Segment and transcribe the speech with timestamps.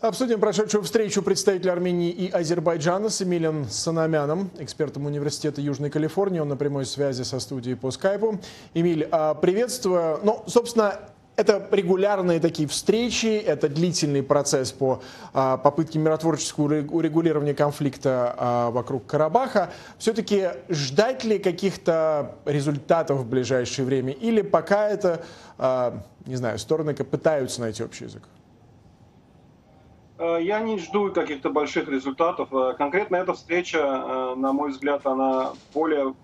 [0.00, 6.40] Обсудим прошедшую встречу представителя Армении и Азербайджана с Эмилием Санамяном, экспертом Университета Южной Калифорнии.
[6.40, 8.40] Он на прямой связи со студией по скайпу.
[8.72, 10.20] Эмиль, а, приветствую.
[10.22, 11.00] Ну, собственно,
[11.36, 15.02] это регулярные такие встречи, это длительный процесс по
[15.34, 19.68] а, попытке миротворческого урегулирования конфликта а, вокруг Карабаха.
[19.98, 24.14] Все-таки ждать ли каких-то результатов в ближайшее время?
[24.14, 25.22] Или пока это,
[26.24, 28.22] не знаю, стороны пытаются найти общий язык?
[30.20, 32.52] Э, я не жду каких-то больших результатов.
[32.52, 36.14] Э, конкретно эта встреча, э, на мой взгляд, она более,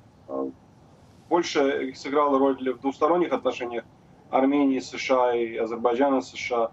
[1.31, 3.85] больше сыграла роль в двусторонних отношениях
[4.31, 6.71] Армении, США и Азербайджана, США.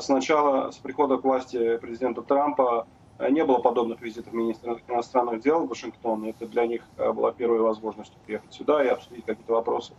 [0.00, 2.88] Сначала, с прихода к власти президента Трампа,
[3.30, 6.24] не было подобных визитов министра иностранных дел в Вашингтон.
[6.24, 9.92] Это для них была первая возможность приехать сюда и обсудить какие-то вопросы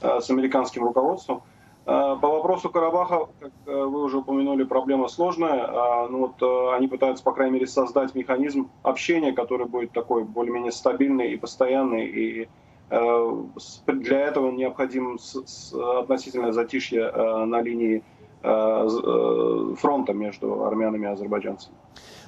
[0.00, 1.42] с американским руководством.
[1.90, 5.64] Э, по вопросу Карабаха, как э, вы уже упомянули, проблема сложная.
[5.66, 10.22] А, ну вот э, они пытаются, по крайней мере, создать механизм общения, который будет такой
[10.22, 12.06] более-менее стабильный и постоянный.
[12.06, 12.48] И
[13.86, 15.16] для этого необходим
[16.00, 18.02] относительное затишье на линии
[18.42, 21.74] фронта между армянами и азербайджанцами.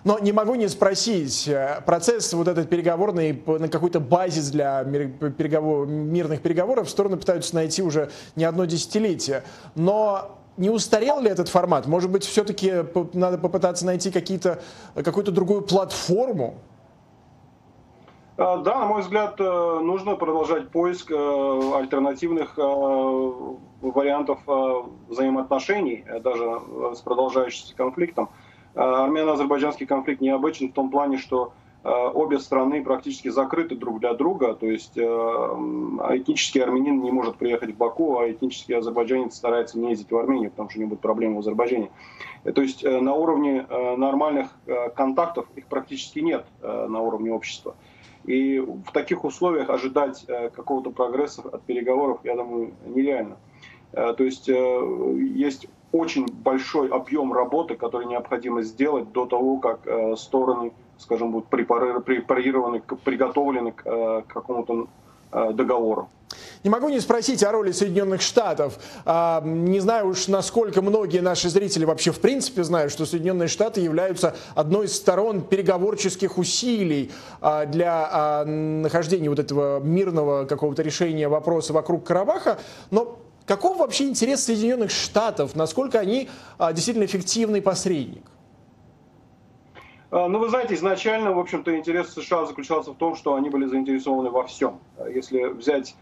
[0.05, 5.87] Но не могу не спросить, э, процесс вот этот переговорный на какой-то базис для переговор,
[5.87, 9.45] мирных переговоров стороны пытаются найти уже не одно десятилетие.
[9.77, 11.87] Но не устарел ли этот формат?
[11.87, 14.61] Может быть, все-таки надо попытаться найти какие-то,
[14.95, 16.59] какую-то другую платформу?
[18.37, 21.15] А, да, на мой взгляд, э, нужно продолжать поиск э,
[21.75, 24.39] альтернативных вариантов
[25.09, 26.61] взаимоотношений, даже
[26.95, 28.29] с продолжающимся конфликтом.
[28.75, 31.53] Э, армяно-азербайджанский конфликт необычен в том плане, что
[31.85, 37.37] э, обе страны практически закрыты друг для друга, то есть э, этнический армянин не может
[37.37, 40.91] приехать в Баку, а этнический азербайджанец старается не ездить в Армению, потому что у него
[40.91, 41.91] будут проблемы в Азербайджане.
[42.55, 43.67] То есть на уровне
[43.97, 44.49] нормальных
[44.97, 47.77] контактов их практически нет на уровне общества.
[48.25, 53.36] И в таких условиях ожидать какого-то прогресса от переговоров, я думаю, нереально.
[53.92, 60.73] То есть есть очень большой объем работы, который необходимо сделать до того, как э, стороны,
[60.97, 64.89] скажем, будут препарированы, приготовлены к, э, какому-то
[65.30, 66.08] э, договору.
[66.64, 68.78] Не могу не спросить о роли Соединенных Штатов.
[69.05, 73.80] А, не знаю уж, насколько многие наши зрители вообще в принципе знают, что Соединенные Штаты
[73.80, 81.28] являются одной из сторон переговорческих усилий а, для а, нахождения вот этого мирного какого-то решения
[81.28, 82.58] вопроса вокруг Карабаха.
[82.90, 85.56] Но Каков вообще интерес Соединенных Штатов?
[85.56, 86.29] Насколько они
[86.61, 88.23] действительно эффективный посредник?
[90.12, 94.30] Ну, вы знаете, изначально, в общем-то, интерес США заключался в том, что они были заинтересованы
[94.30, 94.79] во всем.
[95.12, 95.96] Если взять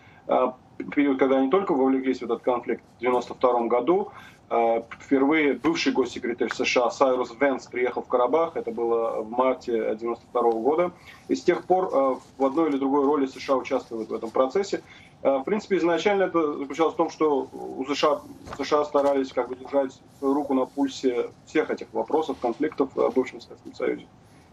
[0.95, 4.13] период, когда они только вовлеклись в этот конфликт в 1992 году,
[4.49, 10.61] а, впервые бывший госсекретарь США Сайрус Венс приехал в Карабах, это было в марте 1992
[10.61, 10.93] года,
[11.29, 14.83] и с тех пор в одной или другой роли США участвуют в этом процессе.
[15.23, 18.23] В принципе, изначально это заключалось в том, что у США,
[18.57, 23.75] США старались как бы держать руку на пульсе всех этих вопросов, конфликтов в бывшем Советском
[23.75, 24.07] Союзе.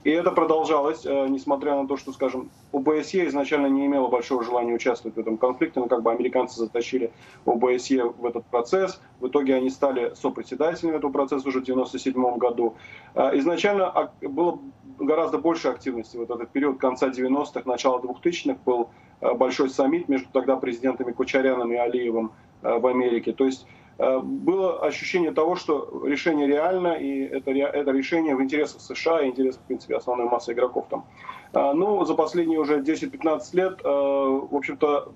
[0.08, 4.74] И это продолжалось, э, несмотря на то, что, скажем, ОБСЕ изначально не имела большого желания
[4.74, 7.12] участвовать в этом конфликте, но как бы американцы затащили
[7.46, 9.02] ОБСЕ в этот процесс.
[9.20, 12.76] В итоге они стали сопредседателями этого процесса уже в 1997 году.
[13.16, 14.60] Э, изначально было
[14.98, 16.16] гораздо больше активности.
[16.16, 18.88] Вот этот период конца 90-х, начала 2000-х был
[19.20, 22.32] Э, большой саммит между тогда президентами Кучаряном и Алиевым
[22.62, 23.34] в Америке.
[23.34, 29.22] То есть было ощущение того, что решение реально, и это, это решение в интересах США
[29.22, 31.06] и интересах, в принципе, основной массы игроков там.
[31.54, 35.14] Ну, за последние уже 10-15 лет, в общем-то,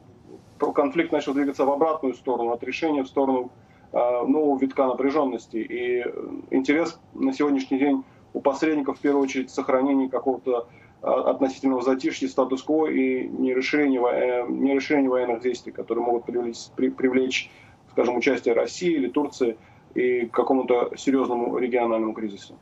[0.74, 3.52] конфликт начал двигаться в обратную сторону, от решения в сторону
[3.92, 5.58] нового витка напряженности.
[5.58, 6.04] И
[6.50, 8.04] интерес на сегодняшний день
[8.34, 10.68] у посредников, в первую очередь, сохранение какого-то
[11.02, 17.50] относительного затишья, статус-кво и не расширение, э, не расширение военных действий, которые могут привлечь, привлечь,
[17.92, 19.58] скажем, участие России или Турции
[19.94, 22.56] и к какому-то серьезному региональному кризису.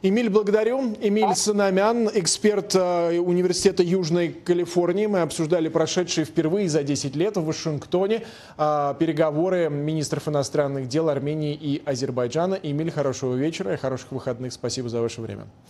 [0.00, 0.94] Эмиль, благодарю.
[1.00, 5.06] Эмиль Санамян, эксперт э, Университета Южной Калифорнии.
[5.06, 8.22] Мы обсуждали прошедшие впервые за 10 лет в Вашингтоне
[8.56, 12.54] э, переговоры министров иностранных дел Армении и Азербайджана.
[12.62, 14.52] Эмиль, хорошего вечера и хороших выходных.
[14.52, 15.48] Спасибо за ваше время.